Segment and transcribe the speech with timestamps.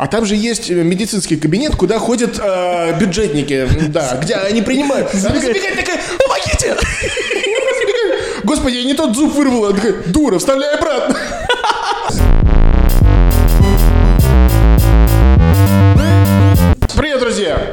[0.00, 5.10] А там же есть э, медицинский кабинет, куда ходят э, бюджетники, да, где они принимают.
[5.12, 6.74] Она забегает такая, помогите!
[8.44, 9.68] Господи, я не тот зуб вырвала.
[9.68, 11.14] Она такая, дура, вставляй обратно.
[16.96, 17.68] Привет, друзья!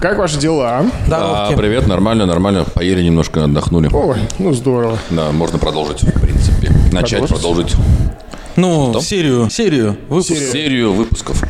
[0.00, 0.86] Как ваши дела?
[1.10, 2.64] А, привет, нормально, нормально.
[2.64, 3.90] Поели немножко, отдохнули.
[3.92, 5.00] Ой, ну здорово.
[5.10, 6.70] Да, можно продолжить, в принципе.
[6.92, 7.74] Начать, Продолжить?
[8.56, 9.00] Ну, Что?
[9.00, 9.96] серию, серию.
[10.08, 10.34] Выпуск.
[10.52, 11.42] серию выпусков.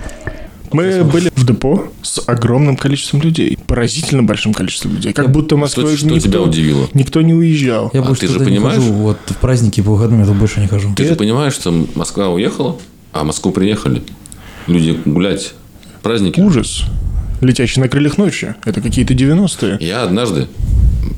[0.73, 3.59] Мы были в депо с огромным количеством людей.
[3.66, 5.12] Поразительно большим количеством людей.
[5.12, 6.88] Как будто Москва Что, что тебя удивило?
[6.95, 7.91] Никто не уезжал.
[7.93, 8.79] Я А больше ты же понимаешь?
[8.79, 8.93] не хожу.
[8.95, 10.93] Вот в праздники по выходным я туда больше не хожу.
[10.97, 12.77] Ты же понимаешь, что Москва уехала,
[13.12, 14.02] а в Москву приехали.
[14.69, 15.55] Люди гулять.
[16.02, 16.38] Праздники.
[16.41, 16.85] Ужас.
[17.41, 18.55] Летящий на крыльях ночи.
[18.65, 19.79] Это какие-то 90-е.
[19.80, 20.46] Я однажды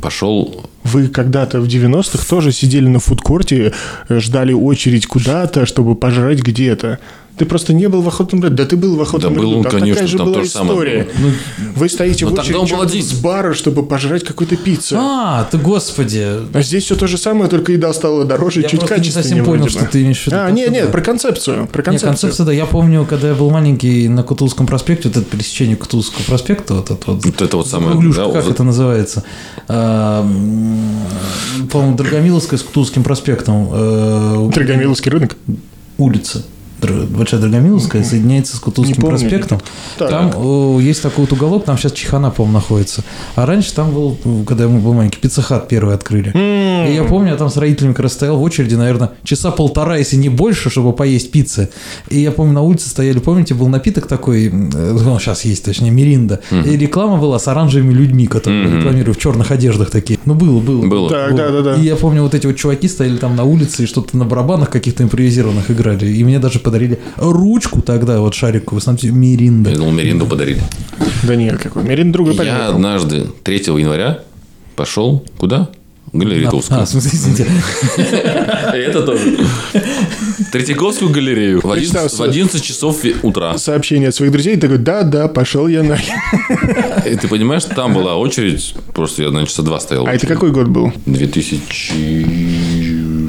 [0.00, 0.66] пошел...
[0.84, 3.72] Вы когда-то в 90-х тоже сидели на фудкорте,
[4.08, 6.98] э, ждали очередь куда-то, чтобы пожрать где-то.
[7.38, 8.56] Ты просто не был в охотном ряду.
[8.56, 9.56] Да ты был в охотном Да был ряду.
[9.58, 11.08] он, Там конечно, такая же там была то же самое история.
[11.18, 11.32] было.
[11.76, 13.02] Вы стоите Но в очереди был один.
[13.02, 14.96] с бара, чтобы пожрать какую-то пиццу.
[14.98, 16.26] А, А, ты господи.
[16.62, 19.30] здесь все то же самое, только еда стала дороже и Я чуть просто не качественнее.
[19.30, 20.36] совсем понял, что ты имеешь в виду.
[20.38, 21.66] А, нет, нет, про концепцию.
[21.68, 22.10] Про Не, концепцию.
[22.10, 22.52] концепция, да.
[22.52, 26.90] Я помню, когда я был маленький на Кутузовском проспекте, вот это пересечение Кутузовского проспекта, вот
[26.90, 27.24] это вот.
[27.24, 27.96] Вот это вот самое...
[27.96, 29.24] Углюшка, да, как вот- это называется?
[29.68, 30.22] А,
[31.70, 33.68] По-моему, Драгомиловская с Кутузовским проспектом.
[33.72, 35.36] э, Драгомиловский рынок.
[35.98, 36.42] улица.
[36.90, 39.18] Большая Драгомиловская соединяется с Кутузовским помню.
[39.18, 39.60] проспектом.
[39.98, 40.10] Так.
[40.10, 43.04] Там о, есть такой вот уголок, там сейчас Чехана, по-моему, находится.
[43.34, 46.32] А раньше там был, ну, когда мы был маленький, пиццехат первый открыли.
[46.34, 49.96] И я помню, я там с родителями как раз стоял в очереди, наверное, часа полтора,
[49.96, 51.70] если не больше, чтобы поесть пиццы.
[52.08, 55.90] И я помню, на улице стояли, помните, был напиток такой, э, он сейчас есть, точнее,
[55.90, 56.40] Миринда.
[56.50, 60.18] И реклама была с оранжевыми людьми, которые рекламируют в черных одеждах такие.
[60.24, 60.86] Ну, было, было.
[60.86, 61.08] Было.
[61.08, 61.74] Так, да, да, да.
[61.76, 64.70] И я помню, вот эти вот чуваки стояли там на улице и что-то на барабанах
[64.70, 66.06] каких-то импровизированных играли.
[66.06, 69.70] И мне даже подарили ручку тогда, вот шариковую, смотрите, Миринда.
[69.70, 70.62] Я думал, Меринду подарили.
[71.22, 71.84] Да нет, какой.
[71.84, 72.68] Мерин друга Я понятно.
[72.68, 74.20] однажды, 3 января,
[74.74, 75.68] пошел куда?
[76.12, 76.80] В Галеретовскую.
[76.80, 77.46] А, в смысле, извините.
[77.96, 79.38] Это тоже.
[80.50, 81.60] Третьяковскую галерею.
[81.62, 83.56] В 11, Представь в 11 часов утра.
[83.56, 85.94] Сообщение от своих друзей, такой, да, да, пошел я на...
[87.06, 90.06] И ты понимаешь, там была очередь, просто я на часа два стоял.
[90.06, 90.92] А это какой год был?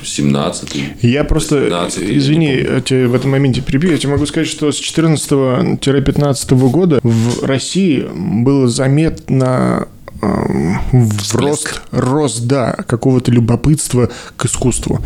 [0.03, 0.75] 2017.
[1.01, 3.91] Я просто, 18, я извини, не я тебя в этом моменте прибью.
[3.91, 9.87] Я тебе могу сказать, что с 14-15 года в России было заметно
[10.21, 14.99] эм, в рост, рост, да, какого-то любопытства к искусству.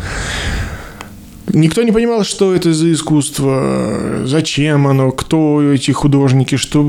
[1.52, 6.80] Никто не понимал, что это за искусство, зачем оно, кто эти художники, что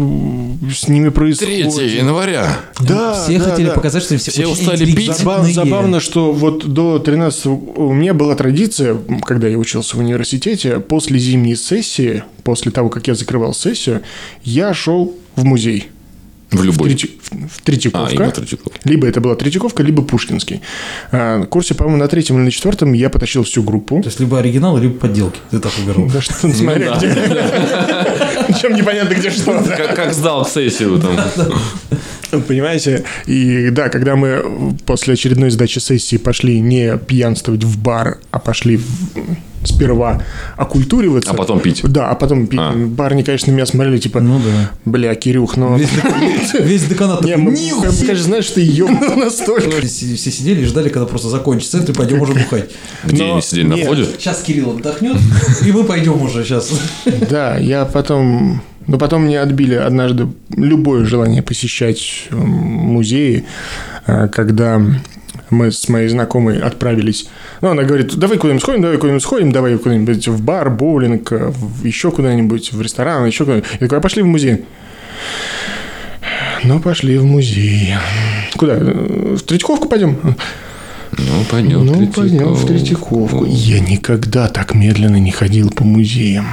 [0.74, 1.92] с ними 3 происходит.
[1.92, 2.60] января.
[2.80, 3.74] Да, Все да, хотели да.
[3.74, 5.12] показать, что все, Все устали пить.
[5.12, 10.80] Забав- забавно, что вот до 13 у меня была традиция, когда я учился в университете,
[10.80, 14.02] после зимней сессии, после того, как я закрывал сессию,
[14.44, 15.90] я шел в музей.
[16.52, 16.90] В В, любой.
[16.90, 18.08] Трети- в Третьяковка.
[18.08, 18.80] А, именно Третьяковка.
[18.84, 20.62] Либо это была Третьяковка, либо Пушкинский.
[21.12, 24.02] А, на курсе, по-моему, на третьем или на четвертом я потащил всю группу.
[24.02, 25.40] То есть, либо оригинал, либо подделки.
[25.52, 26.10] Ты так выбирал.
[26.10, 27.08] Да что, ну, смотря где.
[28.48, 29.64] Причем непонятно, где что.
[29.96, 31.18] как сдал сессию там.
[32.48, 33.04] Понимаете?
[33.26, 38.78] И да, когда мы после очередной сдачи сессии пошли не пьянствовать в бар, а пошли
[38.78, 38.86] в-
[39.64, 40.22] сперва
[40.58, 41.32] окультуриваться.
[41.32, 41.82] А потом пить.
[41.84, 42.60] Да, а потом пить.
[42.62, 42.74] А.
[42.98, 44.72] Парни, конечно, меня смотрели, типа, Ну да.
[44.86, 45.78] бля, Кирюх, но...
[45.78, 45.90] Весь,
[46.60, 49.82] весь деканат Не, такой, мы, «Нихуя!» конечно, знаешь, что ты ебнул настолько.
[49.82, 52.70] Все сидели и ждали, когда просто закончится и пойдем уже бухать.
[53.04, 54.06] Где они сидели на входе?
[54.06, 55.18] Сейчас Кирилл отдохнет,
[55.66, 56.72] и мы пойдем уже сейчас.
[57.30, 58.62] Да, я потом...
[58.88, 63.46] Но потом мне отбили однажды любое желание посещать м, музеи,
[64.08, 64.82] а, когда
[65.52, 67.28] мы с моей знакомой отправились.
[67.62, 71.86] Ну, она говорит, давай куда-нибудь сходим, давай куда-нибудь сходим, давай куда-нибудь в бар, боулинг, в-
[71.86, 73.70] еще куда-нибудь, в ресторан, еще куда-нибудь.
[73.74, 74.66] Я такой, а пошли в музей.
[76.64, 77.94] Ну, пошли в музей.
[78.58, 78.76] Куда?
[78.76, 80.18] В Третьяковку пойдем?
[81.18, 81.86] Ну, пойдем.
[81.86, 83.46] Ну, пойдем в Третьяковку.
[83.46, 86.46] Я никогда так медленно не ходил по музеям.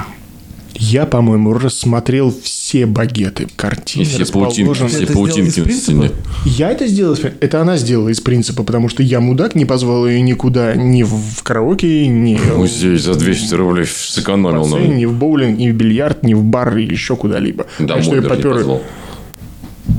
[0.78, 4.88] Я, по-моему, рассмотрел все багеты, картины, И все паутинки, расположенные.
[4.88, 5.82] все Это сделал паутинки из на принципа?
[5.82, 6.10] стене.
[6.44, 7.44] Я это сделал, из принципа.
[7.44, 11.42] это она сделала из принципа, потому что я мудак, не позвал ее никуда, ни в
[11.42, 14.62] караоке, ни Музей за 200 рублей в сэкономил.
[14.62, 17.64] бассейн, Ну, ни в боулинг, ни в бильярд, ни в бар или еще куда-либо.
[17.78, 18.80] Так домой что я попер-.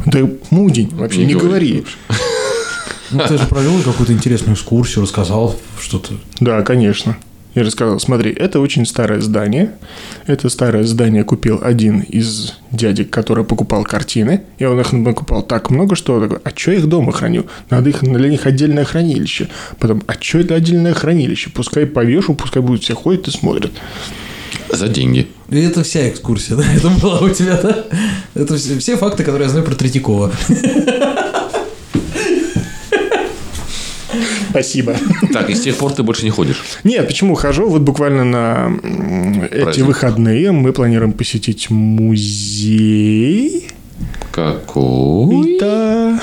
[0.05, 0.19] Да
[0.51, 1.71] мудень, вообще, не, Не говори.
[1.71, 1.83] говори.
[3.09, 6.13] Ну, ты же провел какую-то интересную экскурсию, рассказал что-то.
[6.41, 7.15] Да, конечно.
[7.55, 9.71] Я рассказал, смотри, это очень старое здание.
[10.27, 14.41] Это старое здание купил один из дядек, который покупал картины.
[14.59, 17.47] И он их покупал так много, что он такой, а что я их дома храню?
[17.69, 19.49] Надо их для них отдельное хранилище.
[19.79, 21.49] Потом, а что это отдельное хранилище?
[21.49, 23.71] Пускай повешу, пускай будут все ходят и смотрят.
[24.69, 25.27] За деньги.
[25.49, 26.63] И это вся экскурсия, да?
[26.75, 27.85] Это была у тебя, да?
[28.35, 30.31] Это все, все факты, которые я знаю про Третьякова.
[34.61, 34.95] Спасибо.
[35.33, 36.63] Так, и с тех пор ты больше не ходишь.
[36.83, 37.67] Нет, почему хожу?
[37.69, 39.85] Вот буквально на м, эти Праздник.
[39.85, 43.67] выходные мы планируем посетить музей.
[44.31, 45.57] Какой?
[45.59, 46.19] Да,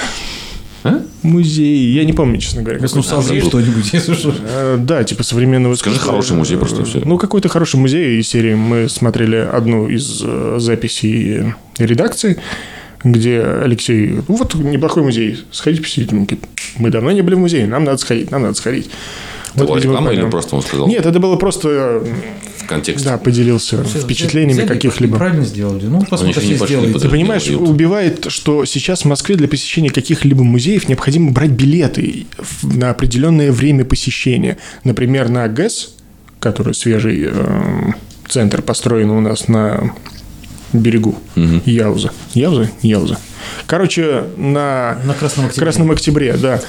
[0.85, 1.03] А?
[1.23, 1.93] музей.
[1.93, 2.81] Я не помню, честно говоря.
[2.81, 4.35] Ну, соври что-нибудь, если что.
[4.47, 6.13] Э, Да, типа современного Скажи, искусства.
[6.13, 7.03] хороший музей просто, и всё.
[7.05, 8.55] Ну, какой-то хороший музей из серии.
[8.55, 12.37] Мы смотрели одну из э, записей редакции,
[13.05, 16.15] где Алексей, ну вот неплохой музей, сходите посетите.
[16.15, 16.41] Мы говорим,
[16.79, 18.91] Мы давно не были в музее, нам надо сходить, нам надо сходить.
[19.55, 20.31] Это была видимо, или понял.
[20.31, 22.03] просто он сказал Нет, это было просто,
[22.59, 23.09] в контексте?
[23.09, 25.17] да, поделился впечатлениями Взяли, каких-либо.
[25.17, 25.85] Правильно сделали.
[25.87, 26.93] Ну, сделаете.
[26.93, 26.99] подожди.
[26.99, 27.71] Ты понимаешь, делают.
[27.71, 32.27] убивает, что сейчас в Москве для посещения каких-либо музеев необходимо брать билеты
[32.63, 34.59] на определенное время посещения.
[34.83, 35.95] Например, на ГЭС,
[36.41, 37.93] который свежий э,
[38.29, 39.95] центр, построен у нас на
[40.81, 41.17] берегу
[41.65, 42.11] Яуза.
[42.35, 42.71] Яуза?
[42.83, 43.19] Яуза.
[43.67, 45.65] Короче, на, На Красном Октябре.
[45.65, 46.61] Красном Октябре, да,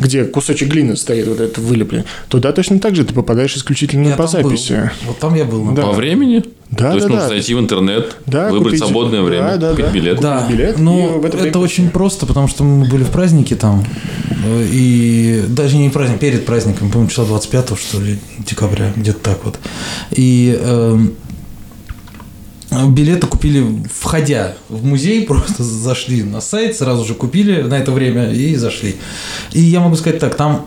[0.00, 2.04] где кусочек глины стоит, вот это вылеплен.
[2.28, 4.50] Туда точно так же ты попадаешь исключительно Я по там был.
[4.50, 4.90] записи.
[5.06, 5.60] Вот там я был.
[5.62, 5.70] Да.
[5.70, 5.86] например.
[5.90, 6.44] По времени?
[6.70, 7.28] Да, То есть да, нужно да.
[7.28, 9.90] зайти в интернет, Да, выбрать купить- свободное да, время, да, купить да.
[9.92, 10.20] билет.
[10.20, 13.10] Да, купить билет, ну, и в это это, очень просто, потому что мы были в
[13.10, 13.84] празднике там,
[14.44, 19.44] э, и даже не праздник, перед праздником, по-моему, числа 25 что ли, декабря, где-то так
[19.44, 19.58] вот.
[20.10, 21.14] И эм,
[22.90, 28.32] билеты купили, входя в музей, просто зашли на сайт, сразу же купили на это время
[28.32, 28.96] и зашли.
[29.52, 30.66] И я могу сказать так, там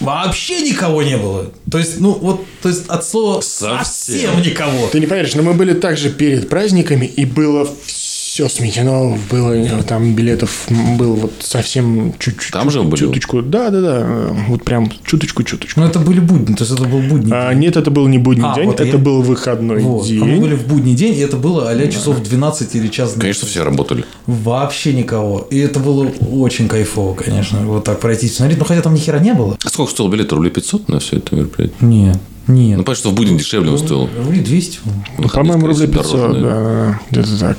[0.00, 1.50] вообще никого не было.
[1.70, 4.30] То есть, ну вот, то есть от слова Совсем.
[4.30, 4.88] совсем никого.
[4.88, 8.07] Ты не поверишь, но мы были также перед праздниками, и было все
[8.46, 12.52] сметено, было э, там билетов, м, было вот совсем чуть-чуть.
[12.52, 13.00] Там же были?
[13.00, 15.80] Чуточку, да, да, да, э, вот прям чуточку-чуточку.
[15.80, 17.60] Ну это были будни, то есть это был будний А, день.
[17.60, 20.06] нет, это был не будний А, день, вот это я- был выходной Вот.
[20.06, 20.22] день.
[20.22, 23.22] А мы были в будний день, и это было а часов 12 или час дня.
[23.22, 24.04] Конечно, все работали.
[24.26, 25.46] Вообще никого.
[25.50, 28.58] И это было очень кайфово, конечно, вот так пройтись, смотреть.
[28.58, 29.56] Ну, хотя там ни хера не было.
[29.64, 30.32] А сколько стоил билет?
[30.32, 31.76] Рублей 500 на все это мероприятие?
[31.80, 32.18] Нет,
[32.48, 32.78] Ну, нет.
[32.78, 34.08] понятно, что в будни дешевле он стоил.
[34.16, 34.80] Рублей 200.
[34.84, 37.58] Ну, По-моему, Выходные, рублей скорее 500, всего, да, дороже, да, да, где-то так.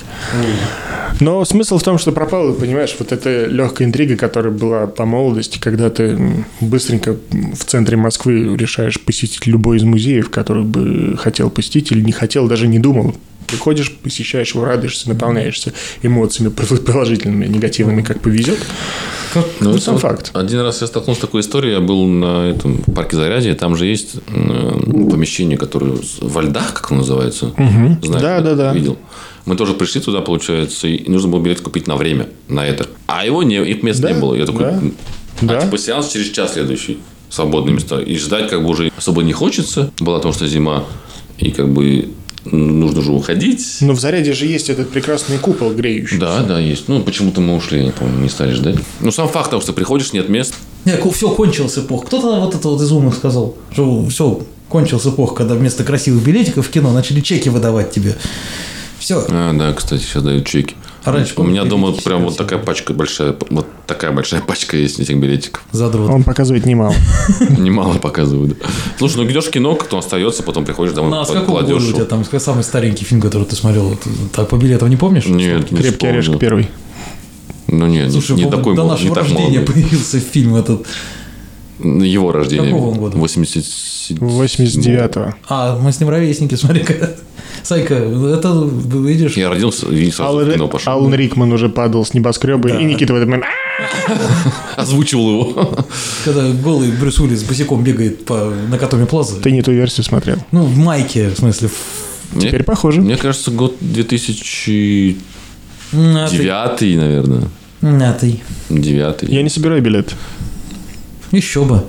[1.20, 5.60] Но смысл в том, что пропала, понимаешь, вот эта легкая интрига, которая была по молодости,
[5.60, 6.18] когда ты
[6.62, 12.12] быстренько в центре Москвы решаешь посетить любой из музеев, который бы хотел посетить или не
[12.12, 13.16] хотел, даже не думал.
[13.50, 15.74] Приходишь, посещаешь его, радуешься, наполняешься
[16.04, 18.60] эмоциями положительными, негативными, как повезет.
[19.34, 20.32] Как- Ну, это сам факт.
[20.34, 21.74] Один раз я столкнулся с такой историей.
[21.74, 23.54] Я был на этом парке Зарядье.
[23.56, 24.80] Там же есть э,
[25.12, 27.52] помещение, которое во льдах, как оно называется.
[27.58, 28.74] Знаешь, Да, да, да.
[28.74, 28.98] Видел.
[29.46, 32.86] Мы тоже пришли туда, получается, и нужно было билет купить на время, на это.
[33.08, 34.36] А его не, их мест Да, не было.
[34.36, 34.94] Я такой, да, «М,
[35.42, 35.58] да.
[35.58, 37.00] а типа сеанс через час следующий.
[37.30, 38.00] Свободные места.
[38.00, 39.92] И ждать как бы уже особо не хочется.
[40.00, 40.84] Была потому что зима.
[41.38, 42.10] И как бы
[42.46, 43.78] нужно же уходить.
[43.82, 46.18] Но в заряде же есть этот прекрасный купол греющий.
[46.18, 46.88] Да, да, есть.
[46.88, 48.78] Ну, почему-то мы ушли, я не помню, не стали ждать.
[49.00, 50.56] Ну, сам факт того, что приходишь, нет мест.
[50.86, 52.08] Не, все, кончилась эпоха.
[52.08, 56.68] Кто-то вот это вот из умных сказал, что все, кончилась эпоха, когда вместо красивых билетиков
[56.68, 58.16] в кино начали чеки выдавать тебе.
[59.00, 59.26] Все.
[59.30, 60.76] А, да, кстати, сейчас дают чеки.
[61.06, 65.00] А раньше, У меня дома прям вот такая пачка большая, вот такая большая пачка есть
[65.00, 65.64] этих билетиков.
[65.72, 66.10] Задрот.
[66.10, 66.94] Он показывает немало.
[67.58, 68.60] Немало показывают.
[68.60, 68.66] да.
[68.98, 71.76] Слушай, ну идешь в кино, кто остается, потом приходишь домой, Ну, а с какого года
[71.76, 73.98] у тебя там самый старенький фильм, который ты смотрел?
[74.34, 75.26] Так, по билетам не помнишь?
[75.26, 76.70] Нет, не Крепкий орешек первый.
[77.68, 79.66] Ну нет, Слушай, не, такой до мол- не нашего так рождения молодой.
[79.76, 80.88] появился фильм этот.
[81.80, 82.68] Его рождения.
[82.72, 83.18] Какого он года?
[83.18, 84.18] 87.
[84.18, 85.34] 89-го.
[85.48, 87.16] А, мы с ним ровесники, смотри-ка.
[87.64, 90.94] Сайка, это, видишь, Я родился и сразу в Аллан, кино пошел.
[90.94, 93.46] Алан Рикман уже падал с небоскреба, и Никита в этот момент...
[94.08, 95.76] «А!» Озвучивал его.
[96.24, 99.36] когда голый Брюс Уиллис босиком бегает по Накатоми Плаза.
[99.42, 100.38] Ты не ту версию смотрел.
[100.52, 101.68] Ну, в майке, в смысле.
[101.70, 103.02] в- Мне, Теперь похоже.
[103.02, 105.18] мне кажется, год 2009,
[105.94, 106.28] На
[106.70, 106.98] ты.
[106.98, 107.44] наверное.
[107.82, 108.40] На ты.
[108.70, 109.30] Девятый.
[109.30, 110.14] Я не собираю билет.
[111.32, 111.84] Еще бы.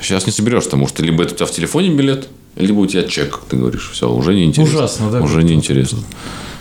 [0.00, 3.04] Сейчас не соберешь, потому что либо это у тебя в телефоне билет, либо у тебя
[3.04, 3.90] чек, как ты говоришь.
[3.92, 4.78] Все, уже не интересно.
[4.78, 5.20] Ужасно, да?
[5.20, 5.98] Уже не интересно.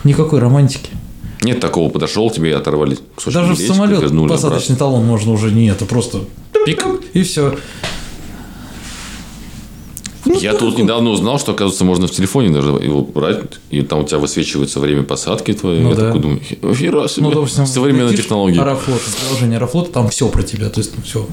[0.03, 0.89] Никакой романтики.
[1.43, 5.51] Нет такого, подошел тебе и оторвали кусочек Даже в билетика, самолет посадочный талон можно уже
[5.51, 6.65] не это, просто обратно.
[6.65, 6.83] Пик.
[7.13, 7.57] и все.
[10.39, 14.03] Я тут недавно узнал, что, оказывается, можно в телефоне даже его брать, и там у
[14.03, 15.81] тебя высвечивается время посадки твоей.
[15.81, 16.05] Ну Я да.
[16.07, 16.41] такой думаю,
[16.75, 18.61] хера себе, Ну, допустим, современная летишь, технология.
[18.61, 21.27] Аэрофлот, приложение Аэрофлота, там все про тебя, то есть все.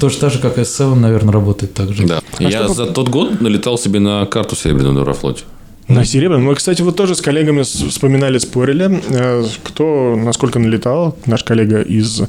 [0.00, 2.06] Точно так же, как S7, наверное, работает так же.
[2.06, 2.20] Да.
[2.38, 5.44] Я за тот год налетал себе на карту серебряную на Аэрофлоте.
[5.88, 6.44] На серебряном.
[6.44, 11.16] Мы, кстати, вот тоже с коллегами вспоминали, спорили, э, кто насколько налетал.
[11.26, 12.22] Наш коллега из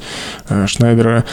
[0.49, 1.25] э, Шнайдера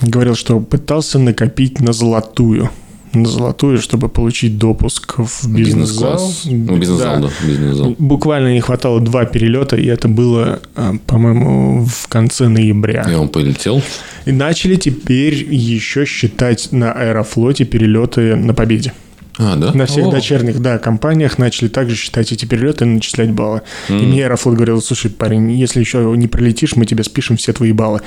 [0.00, 2.70] говорил, что пытался накопить на золотую.
[3.12, 6.12] На золотую, чтобы получить допуск в бизнес-зал.
[6.14, 6.42] Бизнес-класс.
[6.46, 7.28] Ну, бизнес-зал, да.
[7.46, 7.94] Бизнес-зал.
[7.98, 13.06] Буквально не хватало два перелета, и это было, а, по-моему, в конце ноября.
[13.10, 13.82] И он полетел.
[14.24, 18.92] И начали теперь еще считать на Аэрофлоте перелеты на победе.
[19.38, 19.72] А, да?
[19.72, 20.10] На всех О.
[20.10, 23.62] дочерних, да, компаниях начали также считать эти перелеты и начислять баллы.
[23.88, 27.72] И мне Аэрофлот говорил, слушай, парень, если еще не пролетишь, мы тебе спишем все твои
[27.72, 28.00] баллы.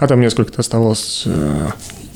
[0.00, 1.22] А там несколько-то оставалось.
[1.26, 1.68] э,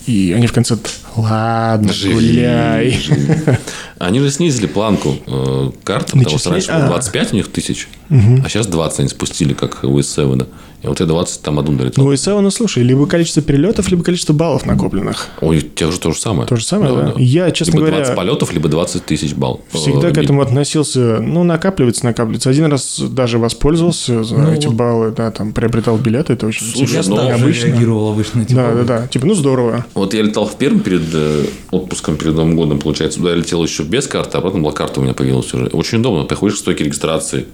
[0.07, 0.79] И они в конце,
[1.21, 2.91] ладно, Живи, гуляй.
[2.93, 3.35] живи.
[3.99, 6.53] Они же снизили планку э, карты, потому что Начислили?
[6.53, 7.01] раньше было А.
[7.01, 10.47] 25 у них тысяч, а сейчас 20 они спустили, как у S7.
[10.81, 12.05] И вот я 20 там одну долетел.
[12.05, 15.27] Ну, и ну, слушай, либо количество перелетов, либо количество баллов накопленных.
[15.41, 16.47] Ой, у тебя же то же самое.
[16.49, 17.13] То же самое, да?
[17.17, 19.61] Я, честно либо говоря, 20 полетов, либо 20 тысяч баллов.
[19.73, 22.51] Всегда Э, к этому относился, ну, накапливается, накапливается.
[22.51, 24.77] Один раз даже воспользовался за Ну, эти вот.
[24.77, 27.67] баллы, да, там, приобретал билеты, это очень Слушай, интересно, ну, Я так же необычно.
[27.67, 28.45] реагировал обычно.
[28.45, 29.07] Типа, Да, да, да.
[29.09, 29.85] Типа, ну, здорово.
[29.95, 33.19] Вот я летал в Пермь перед э, отпуском, перед Новым годом, получается.
[33.19, 35.67] Туда я летел еще без карты, а потом была карта у меня появилась уже.
[35.67, 36.25] Очень удобно.
[36.25, 37.47] Приходишь к стойке регистрации,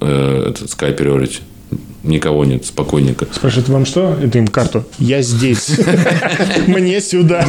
[0.00, 1.40] э, это Sky Priority.
[2.04, 3.26] Никого нет, спокойненько.
[3.32, 4.16] Спрашивает, вам что?
[4.22, 4.84] Это им карту.
[4.98, 5.70] Я здесь.
[6.66, 7.44] Мне сюда.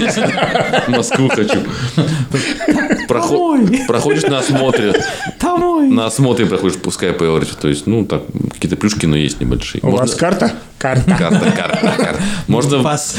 [0.87, 1.61] Москву хочу.
[3.07, 4.93] Проходишь на осмотре.
[5.39, 5.87] Домой.
[5.89, 7.57] На осмотре проходишь по Sky Priority.
[7.61, 9.81] То есть, ну, так, какие-то плюшки, но есть небольшие.
[9.83, 10.53] У вас карта?
[10.77, 11.15] Карта.
[11.17, 12.19] Карта, карта, карта.
[12.47, 13.15] Можно Пас.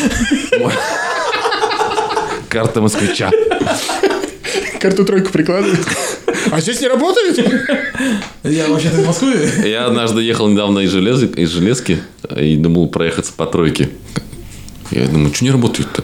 [2.50, 3.30] Карта москвича.
[4.80, 5.80] Карту тройку прикладывает.
[6.50, 7.38] А здесь не работает?
[8.42, 9.48] Я вообще-то из Москвы.
[9.64, 12.00] Я однажды ехал недавно из, железы, из железки
[12.34, 13.90] и думал проехаться по тройке.
[14.90, 16.02] Я думаю, что не работает-то?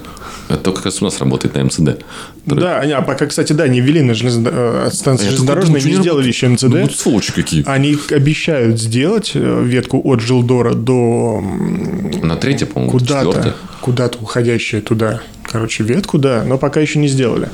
[0.49, 2.05] Это только как раз у нас работает на МЦД.
[2.45, 4.49] Да, не, а пока, кстати, да, не ввели на железно...
[4.53, 6.65] э, станции такой железнодорожной, не не сделали еще МЦД.
[6.69, 7.65] Ну, вот сволочи какие.
[7.67, 11.43] Они обещают сделать э, ветку от Жилдора до
[12.23, 15.23] На третье, по-моему, куда-то, куда-то уходящую туда.
[15.51, 17.49] Короче, ветку, да, но пока еще не сделали.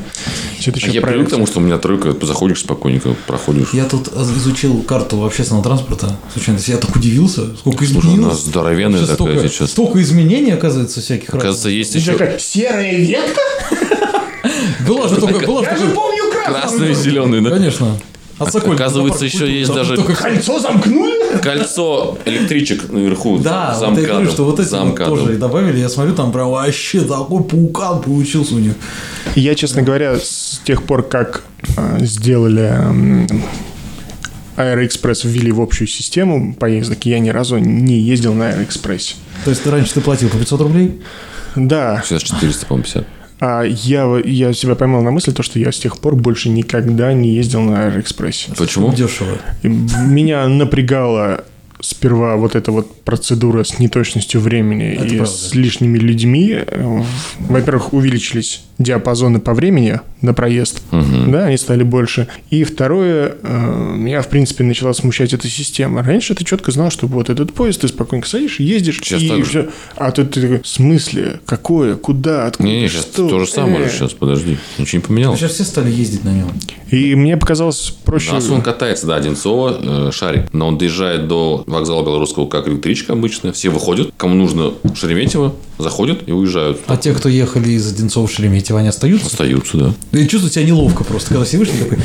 [0.61, 3.69] Это А еще я привык к тому, что у меня тройка, заходишь спокойненько, проходишь.
[3.73, 6.17] Я тут изучил карту общественного транспорта.
[6.33, 8.25] Случайно, я так удивился, сколько Слушай, изменилось.
[8.27, 9.71] она здоровенная Вообще такая столько, сейчас.
[9.71, 13.41] Столько изменений, оказывается, всяких Оказывается, есть И еще такая, серая ветка?
[14.87, 16.45] Была же только, Я же помню красную.
[16.63, 17.51] красный и зеленый, да?
[17.51, 17.99] Конечно.
[18.39, 21.12] От Сокольника Оказывается, еще есть даже- Кольцо замкнули?
[21.41, 23.39] Кольцо электричек наверху.
[23.39, 25.79] Да, за вот я говорю, что вот эти за вот тоже и добавили.
[25.79, 28.75] Я смотрю, там прям вообще такой паукан получился у них.
[29.35, 31.45] Я, честно говоря, с тех пор, как
[31.77, 33.27] э, сделали
[34.57, 39.15] Аэроэкспресс ввели в общую систему поездок, я ни разу не ездил на Аэроэкспрессе.
[39.45, 41.01] То есть раньше ты платил по 500 рублей?
[41.57, 43.07] Да, Сейчас 400, по-моему, 50.
[43.45, 47.13] А я, я себя поймал на мысли, то, что я с тех пор больше никогда
[47.13, 48.53] не ездил на Аэроэкспрессе.
[48.57, 48.93] Почему?
[48.93, 49.37] Дешево.
[49.65, 51.45] Меня напрягала
[51.83, 55.27] сперва вот эта вот процедура с неточностью времени Это и правда.
[55.27, 56.53] с лишними людьми.
[56.67, 57.03] Э,
[57.41, 62.27] Во-первых, увеличились диапазоны по времени на проезд, да, они стали больше.
[62.51, 66.03] И второе, э, меня, в принципе, начала смущать эта система.
[66.03, 69.45] Раньше ты четко знал, что вот этот поезд, ты спокойно садишь, ездишь, Сейчас и так
[69.45, 69.67] всё.
[69.97, 71.41] А тут ты такой, в смысле?
[71.47, 71.97] Какое?
[71.97, 72.47] Куда?
[72.47, 72.69] Откуда?
[72.69, 73.29] Не-не, сейчас что?
[73.29, 73.89] то же самое Э.
[73.89, 74.57] же сейчас, подожди.
[74.79, 75.39] Ничего не поменялось.
[75.41, 76.49] Сейчас все стали ездить на нем.
[76.91, 78.31] И мне показалось проще...
[78.31, 80.53] У нас он катается, да, Одинцово, э, шарик.
[80.53, 83.53] Но он доезжает до вокзала Белорусского как электричка обычно.
[83.53, 84.13] Все выходят.
[84.17, 86.81] Кому нужно Шереметьево, заходят и уезжают.
[86.87, 89.27] А те, кто ехали из Одинцова в Шереметьево, они остаются?
[89.27, 90.19] Остаются, да.
[90.19, 91.99] И чувствую себя неловко просто, когда Всевышний такой,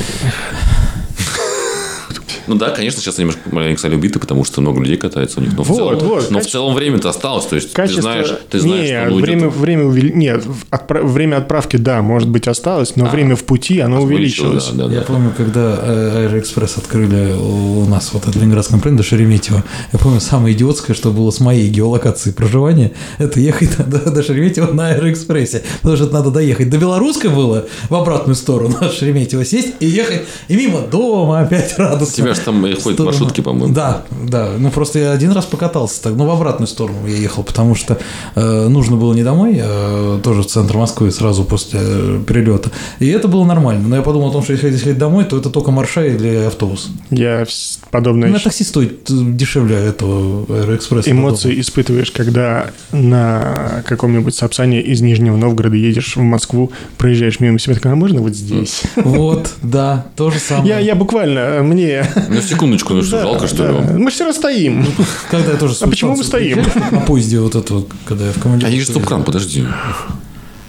[2.48, 5.44] Ну да, конечно, сейчас они немножко маленько стали убиты, потому что много людей катается у
[5.44, 5.56] них.
[5.58, 7.46] Но в Вот, целом, вот, но в каче- целом время-то осталось.
[7.46, 7.98] То есть Качество...
[7.98, 9.56] ты знаешь, ты знаешь, не, что время, уйдет.
[9.60, 10.14] время увели...
[10.14, 14.70] Нет, в- отпра- время отправки, да, может быть, осталось, но время в пути, оно увеличилось.
[14.74, 15.06] Да, да, Я да.
[15.06, 20.56] помню, когда э, Аэроэкспресс открыли у нас вот от Ленинградском до Шереметьево, я помню, самое
[20.56, 25.98] идиотское, что было с моей геолокацией проживания, это ехать до, до Шереметьево на Аэроэкспрессе, потому
[25.98, 26.70] что надо доехать.
[26.70, 31.78] До Белорусской было в обратную сторону от Шереметьево сесть и ехать, и мимо дома опять
[31.78, 32.24] радостно.
[32.24, 33.06] Тебя же там, ходят Сторону.
[33.06, 33.74] маршрутки, по-моему.
[33.74, 34.52] Да, да.
[34.58, 37.98] Ну, просто я один раз покатался так, но в обратную сторону я ехал, потому что
[38.36, 42.72] э, нужно было не домой, а тоже в центр Москвы сразу после э, перелета.
[43.00, 43.88] И это было нормально.
[43.88, 46.90] Но я подумал о том, что если ехать домой, то это только маршрут или автобус.
[47.10, 47.46] Я
[47.92, 51.10] подобное У меня такси стоит э, дешевле этого Аэроэкспресса.
[51.12, 57.76] эмоции испытываешь, когда на каком-нибудь Сапсане из Нижнего Новгорода едешь в Москву, проезжаешь мимо себя,
[57.76, 58.84] такой, а можно вот здесь?
[58.96, 60.68] Вот, да, то же самое.
[60.68, 62.06] Я, я буквально, мне...
[62.30, 64.00] Ну, секундочку, ну что, жалко, что ли, вам?
[64.00, 64.86] Мы все равно стоим.
[65.32, 66.64] Когда я тоже А почему мы стоим?
[66.92, 68.74] На поезде вот это вот, когда я в командировке.
[68.74, 69.66] А есть же стоп-кран, подожди.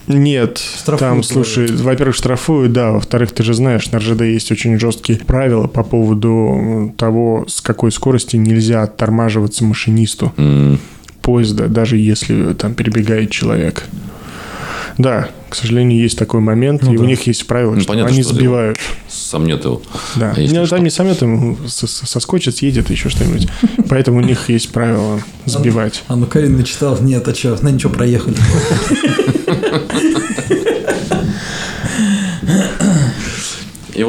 [0.06, 4.78] Нет, Штрафуют, там, слушай, во-первых, штрафуют, да, во-вторых, ты же знаешь, на РЖД есть очень
[4.80, 10.80] жесткие правила по поводу того, с какой скорости нельзя оттормаживаться машинисту М,
[11.20, 13.84] поезда, даже если там перебегает человек.
[14.96, 17.02] Да, К сожалению, есть такой момент, Ну и да.
[17.02, 18.78] у них есть правило, Ну, что понятно, они что сбивают.
[19.08, 19.80] Сомнет его.
[20.16, 20.34] Да.
[20.36, 23.48] А ну, там не самолетом соскочит, съедет, еще что-нибудь.
[23.88, 26.04] Поэтому у них есть правило сбивать.
[26.08, 28.36] А ну Карин начитал, нет, а что, на ничего проехали.
[33.94, 34.04] И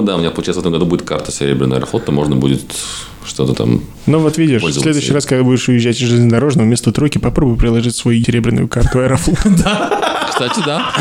[0.00, 2.62] поэтому, да, у меня, получается, в этом году будет карта серебряная аэрофлота, можно будет
[3.24, 3.82] что-то там...
[4.06, 7.96] Ну вот видишь, в следующий раз, когда будешь уезжать из железнодорожного, вместо тройки попробуй приложить
[7.96, 9.38] свою серебряную карту Аэрофлот.
[10.30, 10.92] Кстати, да.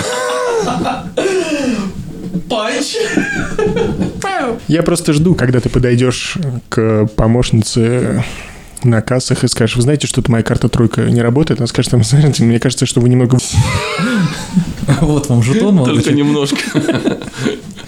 [2.49, 2.95] Панч!
[4.67, 6.37] Я просто жду, когда ты подойдешь
[6.69, 8.23] к помощнице
[8.83, 11.59] на кассах и скажешь, вы знаете, что-то моя карта тройка не работает?
[11.59, 13.37] Она скажет, там, знаете, мне кажется, что вы немного...
[15.01, 16.57] Вот вам жетон, Только немножко.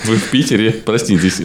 [0.06, 1.42] Вы в Питере, проститесь.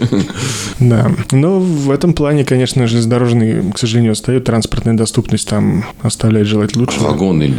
[0.80, 1.10] Да.
[1.30, 4.44] Но в этом плане, конечно, железнодорожный, к сожалению, отстает.
[4.44, 7.08] Транспортная доступность там оставляет желать лучшего.
[7.08, 7.54] Вагоны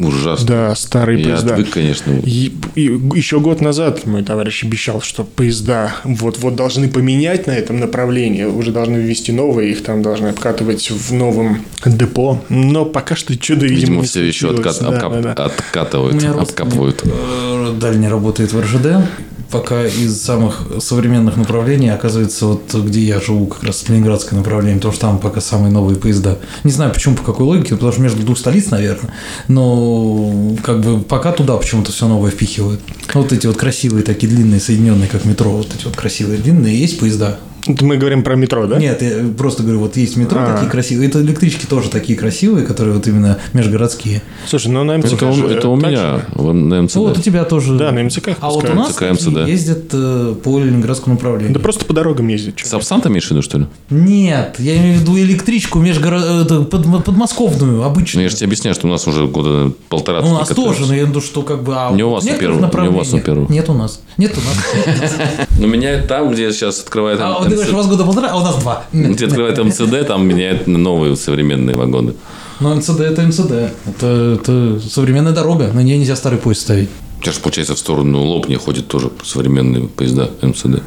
[0.00, 0.46] ужасно.
[0.46, 1.54] Да, старые Я поезда.
[1.54, 2.12] отвык, конечно.
[2.24, 2.82] И, и
[3.14, 8.72] еще год назад мой товарищ обещал, что поезда вот-вот должны поменять на этом направлении, уже
[8.72, 12.40] должны ввести новые, их там должны обкатывать в новом депо.
[12.48, 15.42] Но пока что чудо, видимо, Видимо, не все еще откат- Да, откап- да, да.
[15.42, 19.04] У откатывают, меня родственник, э, дальний работает в РЖД.
[19.50, 24.92] Пока из самых современных направлений оказывается вот где я живу, как раз Ленинградское направление, потому
[24.92, 26.38] что там пока самые новые поезда.
[26.64, 29.12] Не знаю почему, по какой логике, потому что между двух столиц, наверное,
[29.48, 32.80] но как бы пока туда почему-то все новое впихивают.
[33.14, 36.98] Вот эти вот красивые такие длинные, соединенные, как метро, вот эти вот красивые длинные, есть
[36.98, 37.38] поезда?
[37.68, 38.78] Это мы говорим про метро, да?
[38.78, 40.54] Нет, я просто говорю, вот есть метро А.
[40.54, 44.22] такие красивые, это электрички тоже такие красивые, которые вот именно межгородские.
[44.46, 46.42] Слушай, ну на МЦК Это, у- же это у меня же.
[46.52, 46.96] на МЦД.
[46.96, 47.76] Ну вот у тебя тоже.
[47.76, 49.24] Да, на МЦК А вот у нас МЦК, МЦД.
[49.24, 51.52] такие ездят э, по Ленинградскому направлению.
[51.54, 52.56] Да просто по дорогам ездить.
[52.56, 52.66] чё.
[52.66, 53.66] Сапсан имеешь в виду, что ли?
[53.90, 56.18] Нет, я имею в виду электричку межгоро...
[56.42, 58.24] это, под- подмосковную, Ну, обычную.
[58.24, 60.20] я же тебе объясняю, что у нас уже года полтора.
[60.22, 61.74] Ну, у нас тоже, но я думаю, что как бы...
[61.76, 63.46] А Не у вас на первом, не у вас на первом.
[63.50, 64.00] Нет у нас.
[64.16, 65.14] Нет у нас.
[65.58, 67.20] Но меняет там, где сейчас открывает
[67.58, 68.84] Говоришь, у вас года полтора, а у нас два.
[68.92, 72.14] Где открывает МЦД, там меняет на новые современные вагоны.
[72.60, 73.50] Но МЦД это МЦД.
[73.86, 76.88] Это, это современная дорога, на ней нельзя старый поезд ставить.
[77.20, 80.82] Сейчас, получается, в сторону Лобни ходят тоже современные поезда МЦД.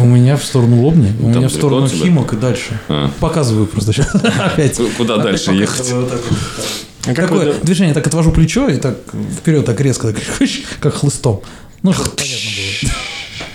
[0.00, 1.88] У меня в сторону Лобни, у Там меня в сторону?
[1.88, 2.80] Химок и дальше.
[2.88, 3.10] А.
[3.20, 4.14] Показываю просто сейчас.
[4.38, 4.80] Опять.
[4.96, 5.90] Куда Опять дальше ехать?
[5.92, 6.38] вот так вот.
[7.06, 8.96] А Такое вы- движение, так отвожу плечо и так
[9.38, 10.22] вперед, так резко, так,
[10.80, 11.40] как хлыстом.
[11.82, 12.50] Ну, понятно
[12.82, 12.90] было.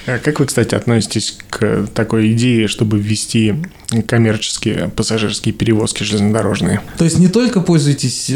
[0.06, 3.56] А как вы, кстати, относитесь к такой идее, чтобы ввести
[4.08, 6.82] коммерческие пассажирские перевозки железнодорожные?
[6.98, 8.32] То есть не только пользуйтесь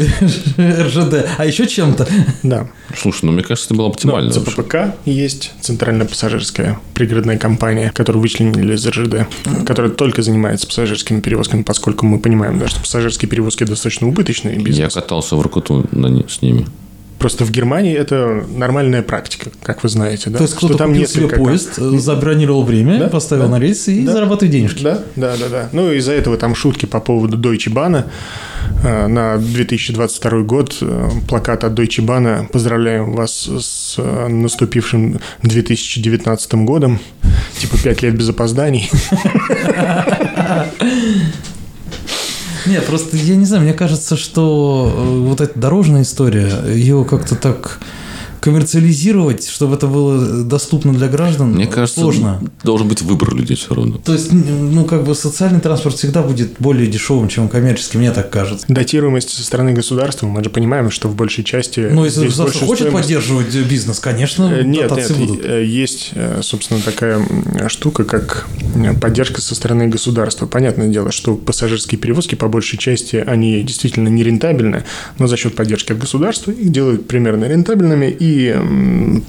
[0.58, 2.06] РЖД, а еще чем-то.
[2.42, 2.68] Да.
[2.96, 4.32] Слушай, ну мне кажется, это было Ну, оптимально.
[4.32, 4.50] вообще.
[4.52, 9.26] ЦППК есть центральная пассажирская пригородная компания, которую вычленили из РЖД,
[9.66, 14.60] которая только занимается пассажирскими перевозками, поскольку мы понимаем, да, что пассажирские перевозки достаточно убыточный Я
[14.62, 14.94] бизнес.
[14.94, 16.66] катался в Ракуту на с ними.
[17.24, 20.36] Просто в Германии это нормальная практика, как вы знаете, да?
[20.36, 23.52] То есть кто-то купил себе поезд, забронировал время, Да, поставил да.
[23.52, 24.12] на рельсы и Да.
[24.12, 24.82] зарабатывает денежки.
[24.82, 25.68] Да, да, да, да.
[25.72, 28.04] Ну, из-за этого там шутки по поводу Deutsche Bahn.
[28.84, 36.54] Э, На 2022 год э, плакат от Deutsche Bahn «Поздравляем вас с э, наступившим 2019
[36.66, 37.00] годом».
[37.58, 38.90] Типа пять лет без опозданий.
[42.66, 47.36] Нет, просто я не знаю, мне кажется, что э, вот эта дорожная история, ее как-то
[47.36, 47.78] так
[48.44, 52.42] коммерциализировать, чтобы это было доступно для граждан, Мне кажется, сложно.
[52.62, 53.96] должен быть выбор людей все равно.
[54.04, 58.28] То есть, ну, как бы социальный транспорт всегда будет более дешевым, чем коммерческий, мне так
[58.28, 58.66] кажется.
[58.68, 61.88] Датируемость со стороны государства, мы же понимаем, что в большей части...
[61.90, 63.04] Ну, если государство хочет стоимость.
[63.08, 65.44] поддерживать бизнес, конечно, Э, Нет, нет, будут.
[65.46, 67.26] э, есть, э, собственно, такая
[67.68, 68.46] штука, как
[69.00, 70.46] поддержка со стороны государства.
[70.46, 74.84] Понятное дело, что пассажирские перевозки, по большей части, они действительно не рентабельны,
[75.18, 78.33] но за счет поддержки от государства их делают примерно рентабельными и,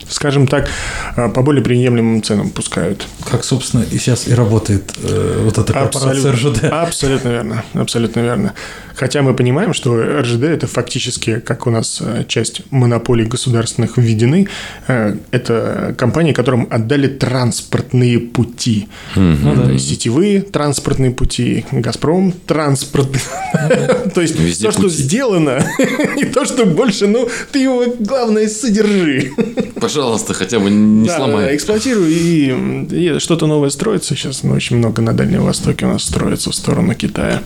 [0.09, 0.69] скажем так,
[1.15, 3.07] э, по более приемлемым ценам пускают.
[3.29, 6.63] Как, собственно, и сейчас и работает э, вот эта корпорация РЖД.
[6.65, 7.63] Абсолютно верно.
[7.73, 8.53] Абсолютно верно.
[8.95, 14.47] Хотя мы понимаем, что РЖД это фактически, как у нас э, часть монополий государственных введены,
[14.87, 18.87] э, это компании, которым отдали транспортные пути.
[19.15, 19.77] Ну да.
[19.77, 23.21] Сетевые транспортные пути, Газпром транспортный.
[24.13, 25.59] То есть то, что сделано,
[26.17, 29.31] и то, что больше, ну, ты его, главное, содержи.
[29.79, 31.55] Пожалуйста, хотя бы не сломай.
[31.55, 34.15] эксплуатируй, и, что-то новое строится.
[34.15, 37.41] Сейчас очень много на Дальнем Востоке у нас строится в сторону Китая.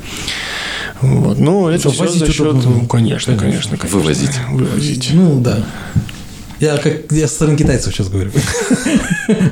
[1.01, 1.38] Вот.
[1.39, 2.53] Ну, это Что, все возить за счет...
[2.53, 3.77] Ну, конечно, Конечно.
[3.77, 3.97] конечно.
[3.97, 4.39] Вывозить.
[4.51, 5.09] Вывозить.
[5.13, 5.63] Ну, да.
[6.59, 8.31] Я как я со стороны китайцев сейчас говорю.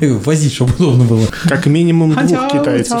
[0.24, 1.26] Возить, чтобы удобно было.
[1.48, 3.00] Как минимум двух китайцев.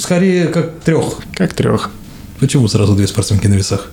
[0.00, 1.20] Скорее, как трех.
[1.34, 1.92] Как трех.
[2.40, 3.88] Почему сразу две спортсменки на весах?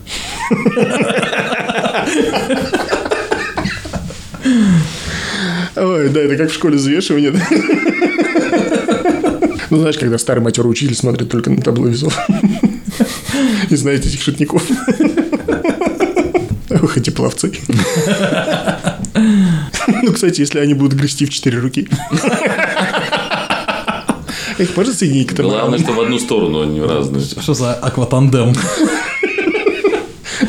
[5.75, 7.33] Ой, да, это как в школе взвешивание.
[9.71, 12.17] Ну, знаешь, когда старый матерый учитель смотрит только на табло весов.
[13.69, 14.63] И знает этих шутников.
[16.81, 17.51] Ох, эти пловцы.
[20.03, 21.89] Ну, кстати, если они будут грести в четыре руки.
[24.59, 25.49] Их можно соединить к тому?
[25.49, 27.23] Главное, что в одну сторону, а не в разную.
[27.23, 28.53] Что за акватандем?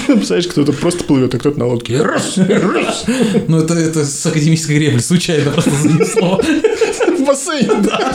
[0.06, 2.02] Представляешь, кто-то просто плывет, а кто-то на лодке.
[2.02, 3.04] Раз, раз.
[3.48, 6.40] Ну, это, это с академической гребли случайно просто занесло.
[6.40, 8.14] В бассейн, да.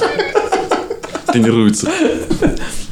[1.32, 1.89] Тренируется.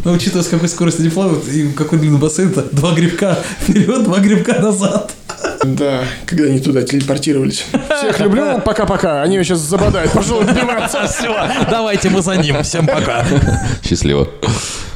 [0.04, 4.04] Но учитывая, с какой скоростью они плавают и какой длинный бассейн, это два грибка вперед,
[4.04, 5.14] два грибка назад.
[5.64, 7.66] Да, когда они туда телепортировались.
[7.98, 9.22] Всех люблю, пока-пока.
[9.22, 10.12] Они меня сейчас забодают.
[10.12, 11.08] Пошел обниматься.
[11.08, 11.34] Все,
[11.70, 12.62] давайте мы за ним.
[12.64, 13.26] Всем пока.
[13.84, 14.28] Счастливо.